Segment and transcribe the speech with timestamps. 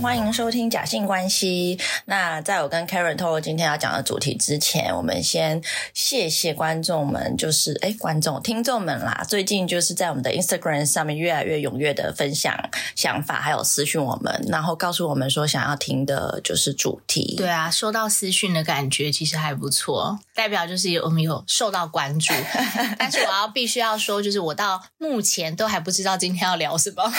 [0.00, 1.78] 欢迎收听假性关系。
[2.04, 5.60] 那在我跟 Karen 透露今天要讲的主题之前，我们先
[5.92, 12.56] 谢谢观众们，就是哎，观众、听众们啦，最近就是在我们的 Instagram 上面越来越踊跃的分享
[12.94, 17.34] 想法，还有私讯我们，然后告诉我们说想要听的就是主题。
[17.36, 22.32] 对啊，收到私讯的感觉其实还不错，代表就是有我们有受到关注。
[22.98, 27.02] 但是我要必须要说，就是我到目前都还不知道今天要聊什么。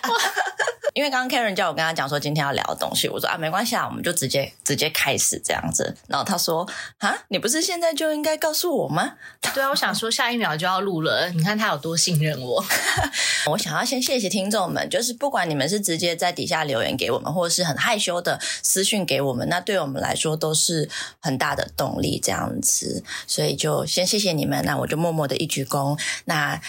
[0.94, 5.96] 因为刚刚 Karen 叫我跟他讲说今天要聊的东西，我说啊没关系啊，我们就直接直接开始这样子。
[6.08, 6.68] 然后他说
[6.98, 9.14] 啊，你不是现在就应该告诉我吗？
[9.54, 12.64] 对啊，我想说下一秒就要录了，你看他有多信任我。
[13.46, 20.88] 我想要先谢谢听众们，就是不管你们是直接在底下留言给我们，或者是很害羞的私讯给我们，那对我们来说都是
[21.20, 23.02] 很大的动力，这样子。
[23.26, 25.98] 所以就先谢谢你们，那我就默默的一鞠躬。
[26.26, 26.60] 那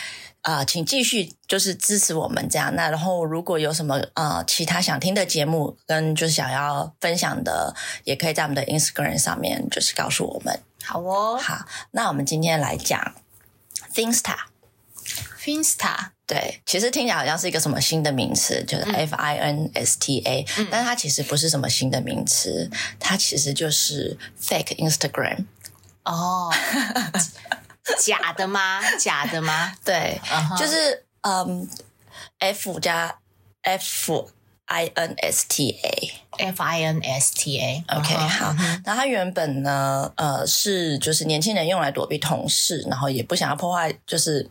[0.42, 2.76] 呃，请继续就是支持我们这样。
[2.76, 10.60] 那然后如果有什么呃其他想听的节目跟就是想要分享的，也可以在我们的 Instagram 上面就是告诉我们。
[10.84, 13.16] 好哦好，那我们今天来讲
[13.94, 14.36] Finsta。
[15.40, 22.70] ，Finsta，对，其实听起来好像是一个什么新的名词，就是 F I N S T A，、但是它其实不是什么新的名词，
[23.00, 25.46] 它其实就是 fake Instagram。
[26.04, 26.52] 哦，
[28.00, 28.80] 假的吗？
[29.00, 29.74] 假的吗？
[29.84, 30.20] 对
[30.58, 31.68] 就是嗯
[32.40, 33.18] ，F 加
[33.64, 34.32] F
[34.66, 36.14] I N S T A。
[36.38, 37.84] F I N S T A。
[37.90, 38.56] OK，、嗯哼好。
[38.86, 44.50] 那它原本呢，呃，是就是年轻人用来躲避同事，然后也不想要破坏，就是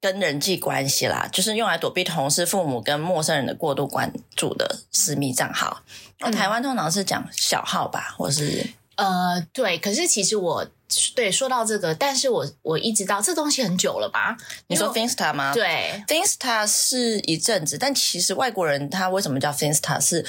[0.00, 5.82] 跟人际关系啦，就是用来躲避同事、父母跟陌生人的过度关注的私密账号。
[6.20, 10.66] 那、台湾通常是讲小号吧，或是呃，对，可是其实我
[11.14, 14.36] 对说到这个，但是我我一直到这东西很久了吧？
[14.66, 15.52] 你说 Finsta 吗？
[15.52, 20.24] 对，，Finsta 是一阵子，但其实外国人他为什么叫 Finsta 是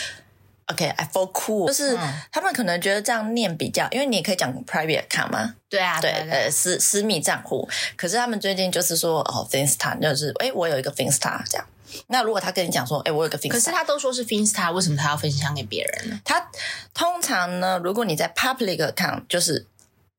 [0.68, 7.68] OK，I feel cool，就是嗯他们可能觉得这样念比较，因为你也可以讲 private account 嘛，对啊，对呃，私私密账户。
[7.98, 11.68] 可是他们最近就是说，哦，Finsta 就是，哎，我有一个 Finsta 这样。
[12.08, 16.22] 那如果他跟你讲说，哎，我有个 Finsta，可是他都说是 Finsta，为什么他要分享给别人呢？
[16.24, 16.50] 他
[16.94, 19.66] 通常呢，如果你在 public account 就是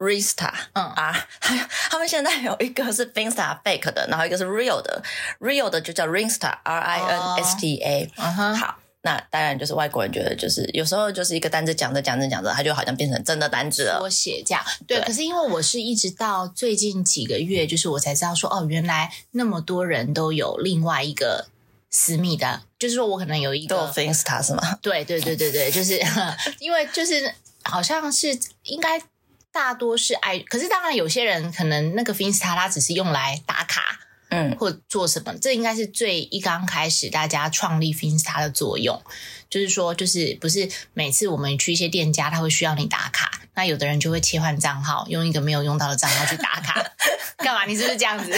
[0.02, 5.00] Resta，嗯啊， 还有他们现在有一个是 Finsta fake 的，然后一个是 real 的
[5.38, 8.10] ，real 的就叫 Rinsta，R I N S T A。
[8.16, 14.00] 嗯哼，好，那当然就是外国人觉得就是有时候就是一个单字讲着讲着讲着，它就好像变成真的单字了。
[14.00, 14.60] 缩写这样。
[14.88, 21.46] 对，对可是因为我是一直到最近几个月，就是我才知道说，哦，原来那么多人都有另外一个
[21.90, 24.78] 私密的，就是说我可能有一都有个，Finsta 是吗？
[24.82, 26.00] 对对对对对，就是
[26.58, 27.32] 因为就是
[27.62, 29.00] 好像是应该。
[29.52, 39.02] 大多是爱，可是当然有些人可能那个 Finsta 它只是用来打卡，嗯，或做什么，这应该是最一刚开始大家创立 Finsta 的作用，
[39.50, 46.82] 就是说，就是不是每次我们去一些店家，他会需要你打卡，那有的人就会切换账号，用一个没有用到的账号去打卡，
[47.38, 47.64] 干嘛？
[47.66, 48.30] 你是不是这样子？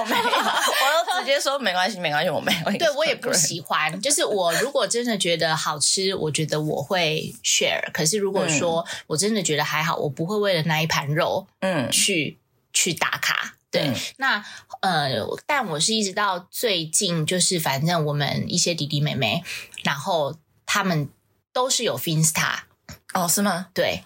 [0.00, 0.22] 我没有。
[0.26, 2.78] 我都直接说没关系，没关系，我没有。
[2.78, 7.90] 对我也不喜欢，就是我如果真的觉得好吃，我觉得我会 share。
[7.92, 12.38] 可是如果说我真的觉得还好，我不会为了那一盘肉嗯，去
[12.72, 13.54] 去打卡。
[13.68, 14.44] 对，嗯那
[14.80, 15.10] 呃，
[15.44, 19.42] 但我是一直到最近，就是反正我们一些弟弟妹妹，
[19.82, 21.08] 然后他们
[21.52, 22.60] 都是有 Finsta，
[23.12, 23.66] 哦，是吗？
[23.74, 24.04] 对，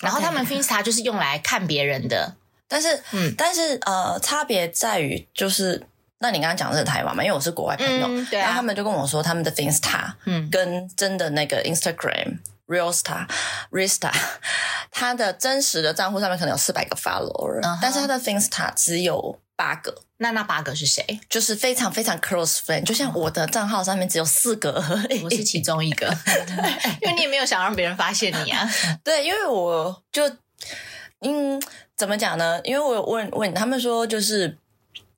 [0.00, 2.34] 然后他们 Finsta 就是用来看别人的，
[2.68, 3.34] 但是，嗯。
[3.36, 5.82] 但是呃，差别在于就是，
[6.18, 7.22] 那你刚刚讲的是台湾嘛？
[7.22, 8.44] 因为我是国外朋友，嗯对啊。
[8.44, 10.48] 然后他们就跟我说，他们的 Finsta 嗯。
[10.50, 13.26] 跟真的那个 Instagram Real Star
[13.70, 14.12] Resta，
[14.90, 20.02] 他的真实的账户上面可能有四百个 follower，、但是他的 Finsta 只有八个。
[20.20, 21.20] 那那八个是谁？
[21.28, 25.22] 就是非常非常 close friend，就像我的账号上面只有四个而已。
[25.22, 26.06] 我是其中一个，
[27.02, 28.68] 因为你也没有想让别人发现你啊。
[29.04, 30.28] 对，因为我就
[31.20, 31.60] 嗯，
[31.96, 32.60] 怎么讲呢？
[32.64, 34.58] 因为我有问问他们说，就是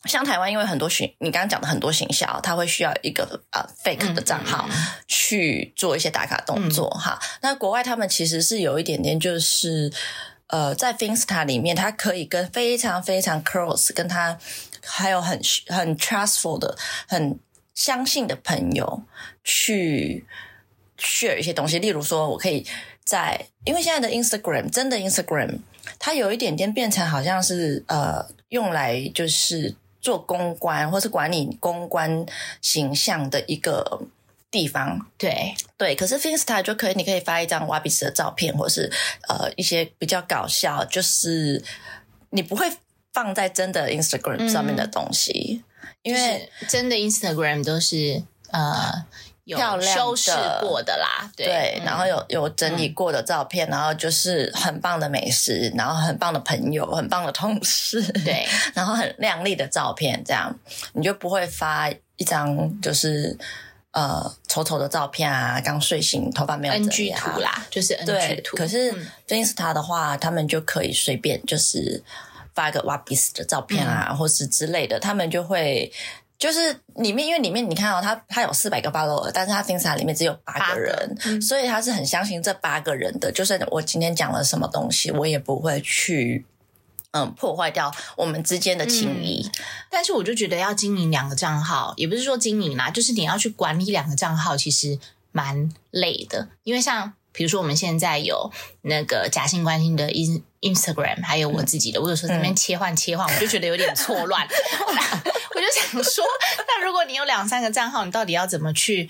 [0.04, 4.68] 像台湾，因为很多行，你刚刚讲的很多行销，它会需要一个呃 fake 的账号
[5.08, 7.18] 去做一些打卡动作哈。
[7.40, 9.90] 那国外他们其实是有一点点就是。
[10.50, 14.36] 呃，在 Finsta 里面，他可以跟非常非常 close，跟他
[14.84, 16.76] 还有很很 trustful 的、
[17.06, 17.38] 很
[17.74, 19.02] 相信的朋友
[19.44, 20.26] 去
[20.98, 21.78] share 一些东西。
[21.78, 22.66] 例如说，我可以
[23.04, 25.60] 在，因为现在的 Instagram 真的 Instagram，
[25.98, 32.26] 它有一点点变成好像是呃用来就是做公关或是管理公关
[32.60, 34.02] 形象的一个
[34.50, 35.06] 地方。
[35.16, 38.90] 对，对，可是 Finsta 就可以，你可以发一张挖鼻子的照片，或是
[39.28, 41.62] 呃一些比较搞笑，就是
[42.30, 42.70] 你不会
[43.12, 45.62] 放在真的 Instagram 上面的东西，
[46.02, 49.04] 因为就是真的 Instagram 都是呃
[49.44, 50.30] 有漂亮修饰
[50.60, 51.84] 过的啦，对，对，嗯。
[51.84, 60.56] 然后有有整理过的照片，然后就是很棒的美食，然后很棒的朋友，很棒的同事，对， 然后很亮丽的照片，这样。
[60.92, 63.36] 你就不会发一张就是
[63.92, 68.56] 呃丑丑的照片啊，刚睡醒头发没有整 NG 理啊图啦，就是 NG 对，图。
[68.56, 72.02] 可是嗯 Insta 的话，他们就可以随便就是
[72.54, 75.92] 发一个瓦比斯的照片啊，嗯或是之类的，他们就会。
[76.38, 83.30] 就是里面，因为里面你看哦，他他有四百个 follower，但是他 Insta 里面只有八八个个人，嗯所以他是很相信这八个人的。
[83.30, 86.46] 就算我今天讲了什么东西，我也不会去
[87.12, 89.50] 嗯破坏掉我们之间的情谊。
[89.90, 94.98] 但是我就觉得要经营两个账号，也不是说经营啦，就是你要去管理两个账号，其实
[95.32, 96.48] 蛮累的。
[96.62, 98.50] 因为像比如说我们现在有
[98.82, 104.46] 那个假性关心的 in Instagram，还有我自己的，我有时候在那边切换切换，我就觉得有点错乱。
[105.54, 106.24] 我就想说，
[106.66, 109.08] 那如果你有两三个账号，你到底要怎么去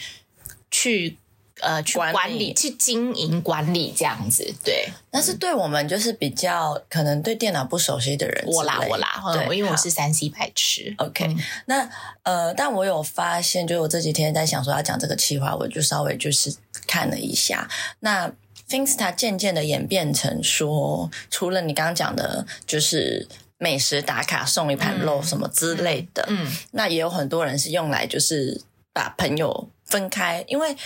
[0.71, 1.17] 去
[1.61, 4.53] 呃去管理去经营管理这样子？
[4.65, 10.95] 对但是对我们就是比较可能对电脑不熟悉的人，我啦我啦，嗯对，因为我是三 C 白痴。
[10.99, 11.91] OK，、嗯那
[12.23, 16.55] 呃，但我有发现，就我这几天在想说要讲这个企划，我就稍微就是
[16.87, 17.69] 看了一下。
[18.01, 18.33] 那
[18.69, 23.27] Finsta 渐渐的演变成说，除了你刚刚讲的，就是
[23.59, 30.77] 美食打卡送一盘肉什么之类的，嗯那也有很多人是用来就是把朋友分开，因为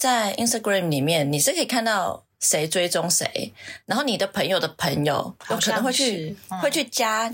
[0.00, 3.52] 在 Instagram 里面你是可以看到谁追踪谁，
[3.84, 7.30] 然后你的朋友的朋友有可能会去会去加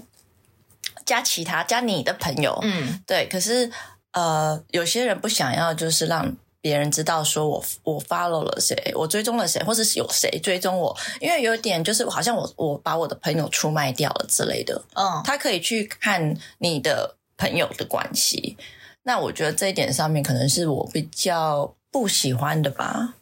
[1.05, 3.01] 加其他加你的朋友，嗯。
[3.07, 3.71] 对，可是
[4.11, 18.57] 呃，有些人不想要，就是让别人知道说我我 follow 了谁，我追踪了谁，或者是有谁追踪我，因为有点就是好像我我把我的朋友出卖掉了之类的，嗯，他可以去看你的朋友的关系。
[19.05, 23.15] 那我觉得这一点上面可能是我比较不喜欢的吧。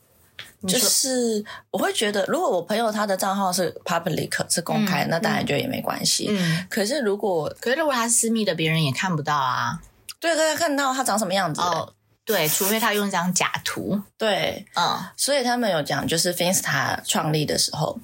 [0.66, 6.26] 就是我会觉得，如果我朋友他的账号是 public 是公开，嗯那当然就也没关系。
[6.28, 6.66] 嗯。
[6.68, 9.80] 可是如果可是如果他私密的，别人也看不到啊。
[10.18, 11.92] 对大家看到他长什么样子，哦，
[12.24, 14.00] 对，除非他用一张假图。
[14.18, 18.00] 对，嗯所以他们有讲，就是 Finsta 创立的时候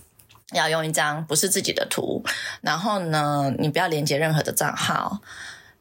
[0.53, 2.23] 要用一张不是自己的图，
[2.61, 5.21] 然后呢，你不要连接任何的账号。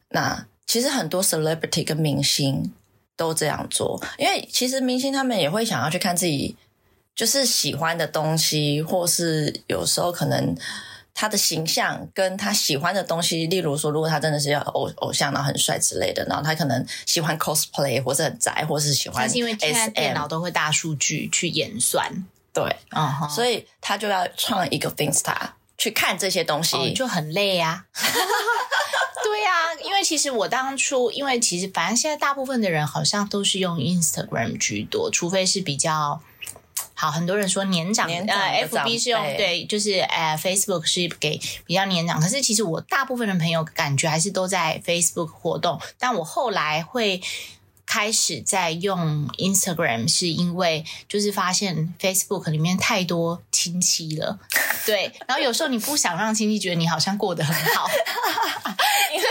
[0.10, 2.72] 那其实很多 celebrity 跟明星
[3.20, 6.56] 都这样做，因为其实明星他们也会想要去看自己
[7.14, 10.56] 就是喜欢的东西，或是有时候可能。
[11.12, 22.10] 他的形象跟他喜欢的东西，例如说，如果他真的是要偶偶像，然后很帅之类的，然后他可能喜欢 cosplay，或是很宅，或是喜欢但是因为现在电脑都会大数据去演算，
[22.54, 25.36] 对，嗯哼，所以他就要创一个 Finsta
[25.78, 26.78] 去看这些东西。
[26.78, 27.84] 哦就很累呀、
[29.24, 36.22] 对呀、因为其实我当初，因为其实反正现在大部分的人好像都是用 Instagram 居多，除非是比较。
[36.94, 47.22] 好，很多人说年长，年长的呃，FB 是用对，就是呃，Facebook 是给比较年长，可是其实我大部分的朋友感觉还是都在 Facebook 活动，但我后来会
[47.92, 54.38] 开始在用 Instagram，是因为就是发现 Facebook 里面太多亲戚了，
[54.86, 57.90] 对，然后有时候你不想让亲戚觉得你好像过得很好，
[59.12, 59.28] 因为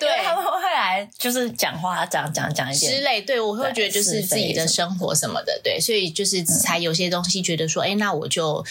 [0.00, 0.08] 对。
[0.24, 8.66] 他们会来就是讲话讲讲讲一点，之类，对我会觉得就是自己的生活什么的，对，所以就是才有些东西觉得说，哎、那我就。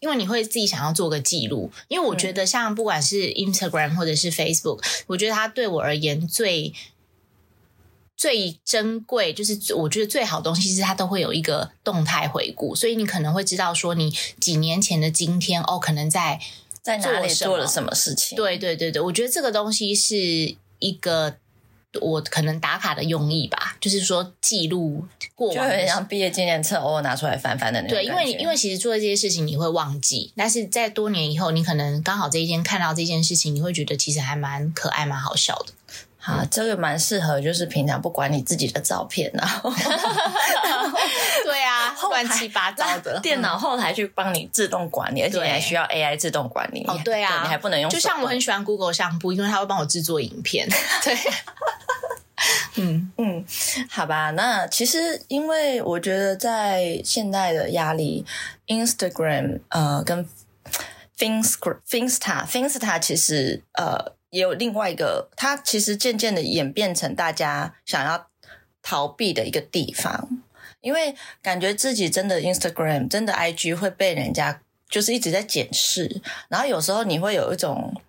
[0.00, 6.72] 因为你会自己想要做个记录，因为我觉得像不管是 Instagram 或者是 Facebook，我觉得它对我而言最
[8.20, 16.38] 最珍贵，就是我觉得最好的东西是它都会有一个动态回顾，所以你可能会知道说你几年前的今天哦，可能在
[16.82, 18.36] 在哪里做了什么事情。
[18.36, 21.34] 对对对对，我觉得这个东西是一个
[21.98, 25.86] 我可能打卡的用意吧，就是说记录过往的事。
[25.86, 35.72] 像毕业纪念册偶尔拿出来翻翻的那种对，因为你因为其实做这些事情你会忘记，但是在多年以后，你可能刚好这一天看到这件事情，你会觉得其实还蛮可爱、蛮好笑的。
[36.38, 39.72] 好，这个蛮适合，就是平常不管你自己的照片，然 后
[41.44, 46.84] 对啊， 乱七八糟的电脑后台去帮你自动管理，而且你还需要 AI 自动管理。
[46.86, 47.98] 哦，对啊，你还不能用就。
[47.98, 50.68] 像我很喜欢 Google 相簿，因为它会帮我制作影片。
[51.04, 51.16] 对，
[52.76, 53.44] 嗯嗯，
[53.88, 58.24] 好吧，那其实因为我觉得在现代的压力
[58.66, 60.26] ，Instagram 呃跟
[61.18, 68.28] Finsta Finsta Finsta 其实呃也有另外一个，它其实渐渐的演变成大家想要
[68.82, 70.42] 逃避的一个地方，
[70.80, 78.00] 因为感觉自己真的 Instagram 真的 IG 会被人家就是一直在检视，然后有时候你会有一种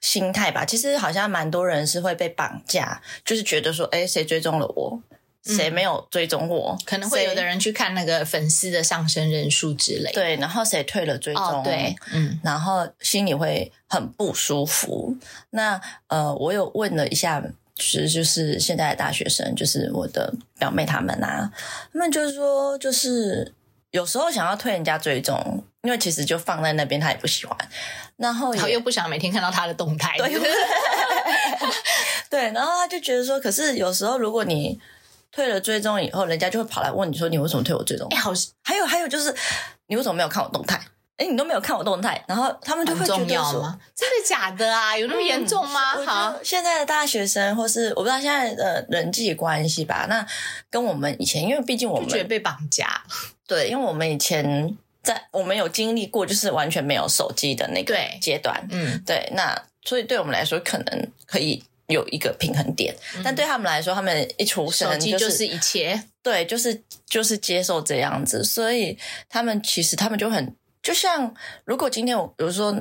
[0.00, 0.64] 心态吧。
[0.64, 5.00] 其实好像蛮多人是会被绑架，就是觉得说，哎，谁追踪了我，
[5.42, 15.16] 谁没有追踪我，可能会有的人去看那个粉丝的上升人数之类。，对，然后谁退了追踪，哦，对，嗯然后心里会很不舒服。
[15.50, 17.42] 那呃，我有问了一下，
[17.76, 21.50] 其实就是现在的大学生，就是我的表妹他们啊，
[21.92, 23.54] 他们就是说，就是
[23.92, 27.56] 有时候想要退人家追踪，因为其实就放在那边，他也不喜欢，
[28.18, 30.14] 然后也然后又不想每天看到他的动态。
[30.18, 30.28] 对
[32.28, 34.78] 对，然后他就觉得说，可是有时候如果你
[35.32, 38.08] 退了追踪以后，人家就会跑来问你说，你为什么退我追踪？
[38.10, 38.32] 哎，好
[38.62, 39.34] 还有还有就是，
[39.86, 40.80] 你为什么没有看我动态？
[41.16, 43.78] 哎，你都没有看我动态，然后他们就会觉得说，重要吗？
[43.94, 44.96] 真的假的啊？
[44.96, 46.02] 有那么严重吗？
[46.06, 50.26] 好，现在的大学生，或是我不知道现在的人际关系吧，那
[50.70, 53.02] 跟我们以前，因为毕竟我们就觉得被绑架。
[53.46, 66.02] 对，因为我们以前在我们有经历过，就是完全没有手机的那个阶段，嗯，对，那所以对我们来说，可能可以有一个平衡点，但对他们来说，他们一出生就就是一切。
[66.22, 72.74] 对，就是就是接受这样子，所以他们其实他们就很就像，如果今天我比如说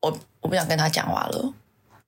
[0.00, 1.52] 我我不想跟他讲话了，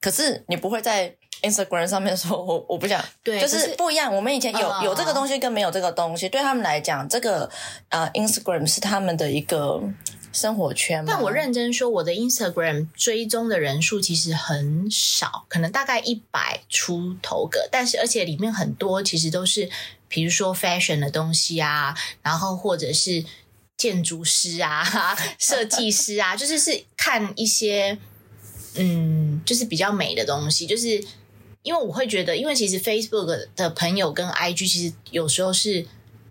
[0.00, 4.14] 可是你不会在 Instagram 上面说我我不想，就对就是是不一样。
[4.14, 7.50] 我们以前有、哦有这个东西跟没有这个东西，对他们来讲，这个
[7.88, 9.82] 呃 Instagram 是他们的一个
[10.36, 11.10] 生活圈嘛。
[11.10, 19.70] 但我认真说，我的 Instagram 追踪的人数其实很少，可能大概一百出头个，但是而且里面很多其实都是，
[20.08, 23.24] 比如说 fashion 的东西啊，然后或者是
[23.78, 24.84] 建筑师啊、
[25.40, 27.98] 设计师啊，就是是看一些
[28.74, 31.02] 嗯，就是比较美的东西，就是
[31.62, 35.86] 因为我会觉得，因为其实 Facebook 的朋友跟 IG 其实有时候是。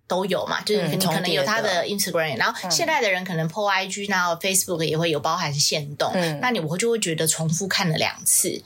[0.07, 6.39] 都有嘛，就是嗯你可能有他的 Instagram，然后现在的人可能 PO IG，然后 Facebook 也会有包含限动，嗯。
[6.39, 8.61] 那你我就会觉得重复看了两次，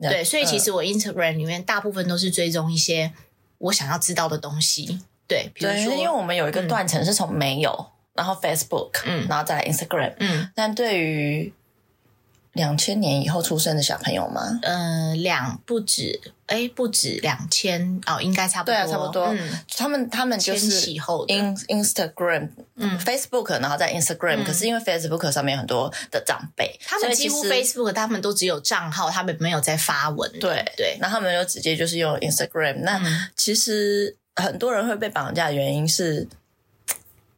[0.00, 3.12] 对，所以其实我 Instagram 里面大部分都是追踪一些
[3.58, 9.26] 我想要知道的东西，对，比如对，说，因为我们有一个断层是从没有，然后 Facebook，嗯。
[9.28, 10.48] 然后再来 Instagram，嗯。
[10.54, 11.52] 但对于
[12.54, 19.26] 两千年以后出生的小朋友嘛，呃两不止，哎不止两千哦，应该差不多，对啊，差不多。
[19.26, 20.90] 嗯，他们他们就千是
[21.28, 22.98] in Instagram，嗯。
[23.00, 32.80] Facebook，然后在 Instagram，、可是因为 Facebook 上面有很多的长辈，他们几乎 Facebook 他们都只有账号，他们没有在发文，对对，然后他们就直接就是用 Instagram。
[32.82, 33.28] 那嗯。
[33.36, 36.28] 其实很多人会被绑架的原因是。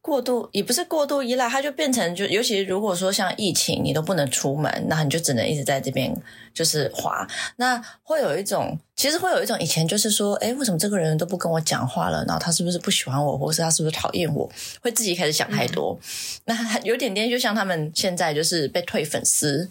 [0.07, 6.17] 过度也不是过度依赖，它就变成就，尤其如果说像疫情，你都不能出门，那你就只能一直在这边
[6.55, 7.27] 就是滑。
[7.57, 12.25] 那会有一种，其实会有一种以前就是说，哎，为什么这个人都不跟我讲话了？
[12.25, 14.49] 然后他是不是不喜欢我，或是他是不是讨厌我？
[14.81, 15.99] 会自己开始想太多。
[16.47, 19.69] 那有点点就像他们现在就是被退粉丝，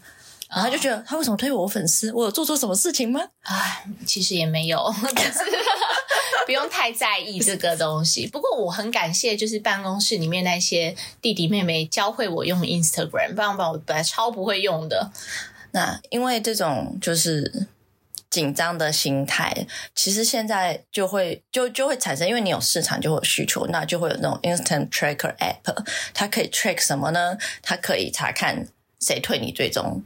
[0.56, 2.12] 然后就觉得他为什么推我粉丝？
[2.14, 3.20] 我有做错什么事情吗？
[3.42, 4.82] 唉，其实也没有，
[5.14, 5.40] 但是
[6.48, 8.26] 不用太在意这个东西。
[8.26, 15.12] 不过我很感谢，就是办公室里面那些弟弟妹妹教会我用 Instagram，不然不然我本来超不会用的。
[15.72, 17.68] 那因为这种就是
[18.30, 27.38] 紧张的心态，其实现在就会就就会产生，因为你有市场就会有需求，那就会有那种 instant tracker app，它可以 track 什么呢？
[27.62, 28.68] 它可以查看
[29.02, 30.04] 谁退你追踪，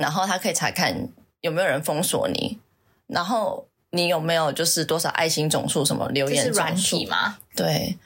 [0.00, 1.08] 然后他可以查看
[1.42, 2.58] 有没有人封锁你，
[3.06, 7.04] 然后你有没有就是多少爱心总数、什么留言是软体？
[7.04, 7.36] 吗？
[7.54, 7.98] 对，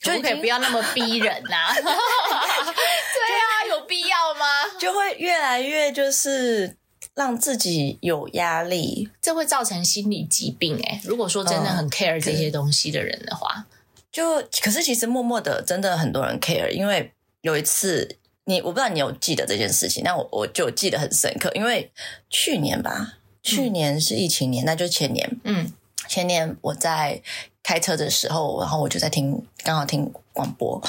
[0.00, 4.46] 可不可以不要那么逼人 呐、对啊，有必要吗？
[4.78, 6.74] 就会越来越就是
[7.14, 9.10] 让自己有压力。
[9.20, 13.66] 这会造成心理疾病哎、如果说真的很 care 这些东西的人的话，
[14.10, 17.12] 就可是其实默默的，真的很多人 care，因为
[17.42, 18.16] 有一次
[18.50, 21.90] 你我不知道你有记得这件事情，但我我就记得很深刻，因为
[22.28, 25.72] 去年吧，去年是疫情年，那就前年，嗯。
[26.08, 27.22] 前年我在
[27.62, 30.82] 开车的时候，然后我就在听，刚好听广播，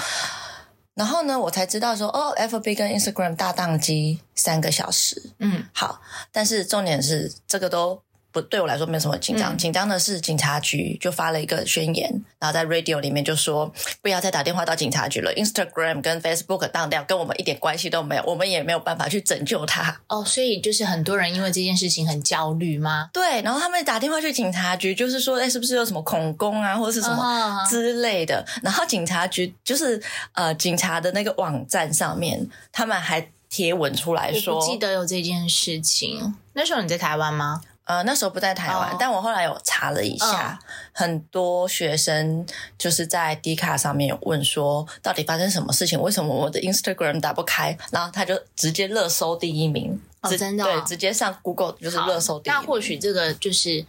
[0.95, 5.63] 然后呢，我才知道说，哦，FB 跟 Instagram 大宕机三个小时，嗯。
[5.73, 6.01] 好，
[6.31, 8.01] 但是重点是这个都
[8.31, 12.09] 不对我来说没有什么紧张，嗯紧张的是警察局就发了一个宣言，
[12.39, 13.71] 然后在 radio 里面就说
[14.01, 20.01] 不要再打电话到警察局了，Instagram 跟 Facebook 当掉跟我们一点关系都没有，我们也没有办法去拯救他。
[20.07, 23.09] 哦，所以就是很多人因为这件事情很焦虑吗？
[23.13, 28.45] 对，然后他们打电话去警察局，就是说，哎，是不是有什么恐攻啊，或者是什么啊之类的？
[28.63, 30.01] 然后警察局就是
[30.33, 36.35] 呃，警察的那个网站上面，他们还贴文出来我说，不记得有这件事情。
[36.53, 37.61] 那时候你在台湾吗？
[37.91, 40.57] 呃，那时候不在台湾，哦但我后来有查了一下，
[40.93, 42.45] 很多学生
[42.77, 46.01] 就是在 D 卡上面有问说，到底发生什么事情？
[46.01, 47.77] 为什么我的 Instagram 打不开？
[47.91, 52.62] 然后他就直接热搜第一名，哦真的哦对，直接上 Google 就是好热搜第一名。
[52.62, 53.86] 那或许这个就是，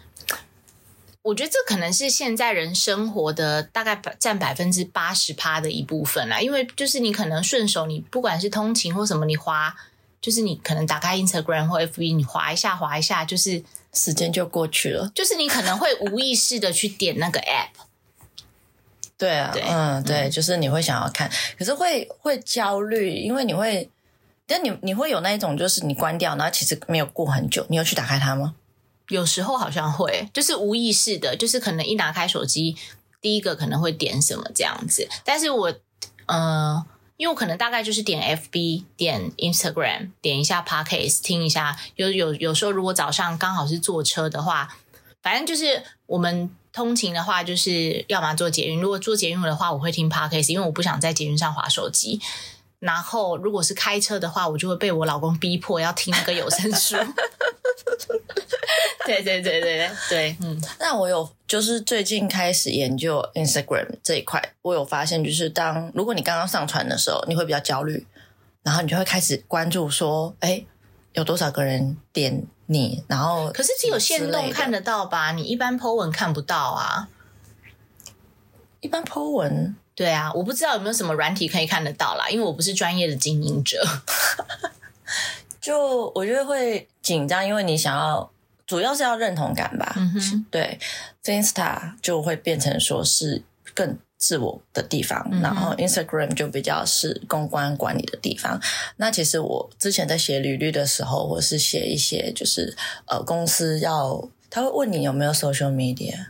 [1.22, 6.40] 我觉得这可能是现在人生活的大概百占百分之八十趴的一部分啦。
[6.40, 9.72] 因为就是你可能顺手，你不管是通勤或什么，你滑，
[10.22, 13.62] 就是你可能打开 Instagram 或 FB，你滑一下滑一下，就是
[13.92, 15.10] 时间就过去了。
[15.14, 17.68] 就是你可能会无意识的去点那个 app。
[19.18, 23.88] 对啊，对嗯，对，就是你会想要看，可是会会焦虑，因为你会，
[24.46, 28.54] 但你你会有那一种，就是你关掉，然后其实没有过很久，你有去打开它吗？
[29.08, 32.76] 有时候好像会，就是无意识的，就是可能一拿开手机，
[33.20, 35.08] 第一个可能会点什么这样子。
[35.24, 35.74] 但是我，
[36.26, 36.84] 呃，
[37.16, 41.76] 因为我可能大概就是点 FB、点 Instagram、点一下 Podcast 听一下。
[41.96, 44.68] 有有有时候如果早上刚好是坐车的话，
[45.22, 48.80] 反正就是我们通勤的话，就是要么坐捷运。
[48.80, 52.20] 如果坐捷运的话，我会听 Podcast，因为我不想在捷运上划手机。
[52.80, 56.96] 然后，如果是开车的话，我就会被我老公逼迫要听那个有声书。
[59.06, 68.06] 对对对对对对，嗯， 那我有就是最近开始研究 Instagram 这一块，我有发现，就是当如果你刚刚上传的时候，你会比较焦虑，
[68.62, 70.64] 然后你就会开始关注说，哎，
[71.12, 75.32] 有多少个人点你，然后可是只有限动看，得到吧？
[75.32, 77.10] 你一般 Po 文看不到啊。
[78.80, 83.86] 一般 Po 文对啊，我不知道有没有什么软体可以看得到啦，因为我不是专业的经营者。
[85.60, 88.32] 就我觉得会紧张，因为你想要
[88.66, 89.92] 主要是要认同感吧。
[89.98, 90.78] 嗯哼，对
[91.24, 93.42] ，Insta 就会变成说是
[93.74, 98.60] 更自我的地方，嗯然后 Instagram 就比较是公关管理的地方。
[98.96, 102.76] 那其实我之前在写履历的时候，我是写一些就是
[103.06, 106.26] 呃公司要他会问你有没有 social media，、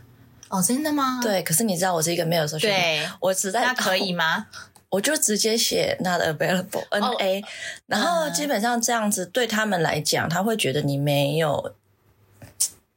[0.49, 1.19] 哦，真的吗？
[1.21, 4.47] 对，可是你知道我是一个没有 social media，对，我只在那可以吗？
[4.89, 7.43] 我就直接写 not available N A，
[7.87, 11.73] 然后基本上这样子对他们来讲，他会觉得你没有，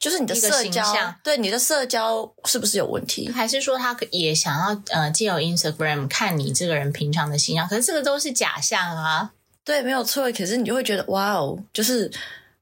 [0.06, 3.28] 就是你的社交对你的社交是不是有问题？
[3.28, 7.66] 还是说他也想要呃借由 Instagram 看你这个人平常的形象？
[7.68, 9.32] 可是这个都是假象啊，
[9.64, 10.30] 对，没有错。
[10.30, 12.08] 可是你就会觉得哇哦，就是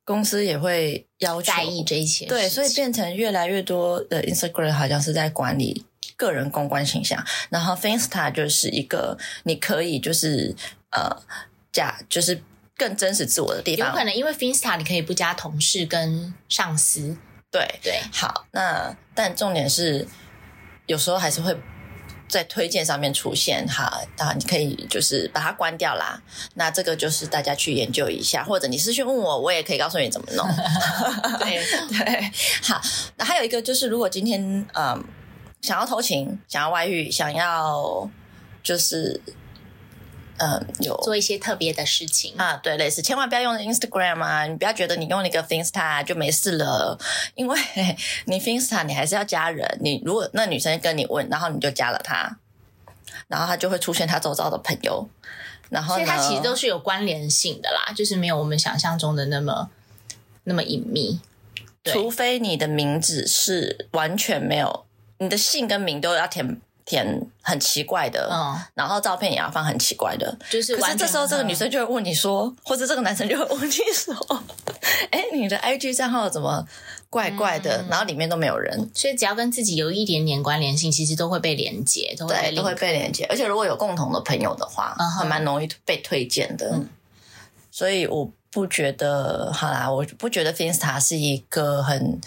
[0.05, 2.25] 公司也会要求在意这一些。
[2.25, 5.85] 对，所以变成越来越多的 Instagram 好像是在管理
[6.17, 10.55] 个人公关形象，然后 Finsta 就是一个你可以就是
[10.93, 11.15] 呃
[11.73, 12.41] 假就是
[12.77, 13.89] 更真实自我的地方。
[13.89, 17.17] 有可能因为 Finsta 你可以不加同事跟上司，
[17.55, 20.05] 对，对，好，那但重点是
[20.87, 21.57] 有时候还是会
[22.29, 26.21] 在推荐上面出现，哈，啊你可以就是把它关掉啦。
[26.55, 30.45] 那这个就是大家去研究一下，或者你私讯问我，我也可以告诉你怎么弄。
[31.38, 31.64] 对
[31.97, 32.33] 对，
[32.64, 32.83] 好，
[33.17, 35.05] 那还有一个就是，如果今天嗯
[35.62, 38.11] 想要偷情、想要外遇、想要
[38.64, 39.21] 就是
[40.45, 42.35] 嗯有做一些特别的事情。
[42.37, 44.47] 啊，对，类似，千万不要用 Instagram 啊！
[44.47, 46.99] 你不要觉得你用了一个 Finsta 就没事了，
[47.35, 47.59] 因为
[48.27, 49.79] 你 Finsta 你还是要加人。
[49.81, 52.39] 你如果那女生跟你问，然后你就加了她，
[53.29, 55.09] 然后她就会出现她周遭的朋友，
[55.71, 59.71] 然后呢，所以它其实都是有关联性的啦，就是没有我们想象中的那么
[60.45, 61.21] 那么隐秘。
[61.85, 64.87] 除非你的名字是完全没有，
[65.19, 71.49] 你的姓跟名都要填填很奇怪的，嗯，然后照片也要放很奇怪的，就是可是这时候，这个嗯。
[71.49, 74.14] 女生就会问你说，或者这个男生就会问你说
[75.11, 76.66] ：“哎，你的 IG 账号怎么
[77.09, 77.83] 怪怪的？
[77.83, 77.88] 嗯。
[77.88, 83.25] 然后里面都没有人，所以只要跟自己有一点点关联性，其实都会被连接，都会都会被连接。
[83.31, 86.70] 而且如果有共同的朋友的话，还蛮容易被推荐的。
[86.75, 86.88] 嗯。
[87.70, 92.20] 所以我不觉得，好啦，我不觉得 Finsta 是一个很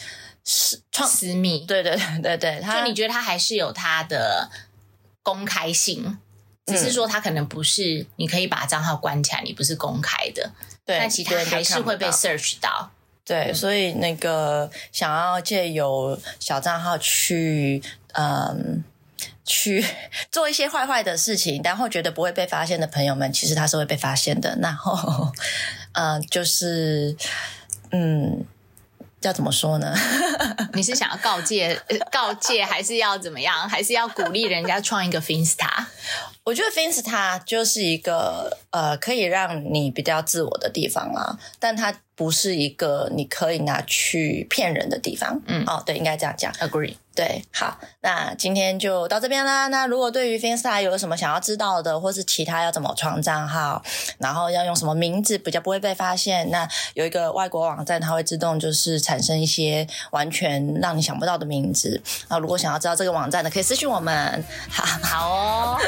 [0.49, 1.65] 是创，私密。
[1.65, 4.49] 对对对对对，他就你觉得他还是有他的
[5.21, 6.17] 公开性，
[6.65, 10.49] 只是说他可能不是你可以把账号关起来，你不是公开的，
[10.85, 12.91] 对，但其他还是会被 search 到。
[13.25, 17.83] 对，所以那个想要借由小账号去，
[18.13, 18.81] 嗯，
[19.43, 19.85] 去
[20.31, 24.57] 做一些坏坏的事情，然后觉得不会被发现的朋友们，其实他是会被发现的。
[24.61, 25.29] 然后，
[25.91, 27.17] 嗯， 就是，
[27.91, 28.45] 嗯，
[29.21, 29.93] 要怎么说呢？
[30.73, 33.67] 你是想要告诫、呃告诫，还是要怎么样？
[33.67, 35.67] 还是要鼓励人家创一个 Finsta？
[36.43, 45.39] 我觉得 Finsta 就是一个呃，可以让你比较自我的地方啊，但它不是一个你可以拿去骗人的地方。
[45.45, 46.51] 嗯哦，对，应该这样讲。
[46.53, 46.95] Agree。
[47.15, 49.69] 对，好，那今天就到这边啦。
[49.69, 53.81] 那如果对于 Finsta 有什么想要知道的，或是其他要怎么创账号，
[54.19, 61.99] 然后要用什么名字比较不会被发现，那有一个外国网站，它会自动就是产生一些完全让你想不到的名字。
[62.29, 64.43] 那如果想要知道这个网站的，可以私讯我们。
[64.69, 65.79] 好，好哦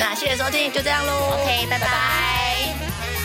[0.00, 1.36] 那谢谢收听，就这样喽。
[1.42, 3.23] ，OK，拜拜。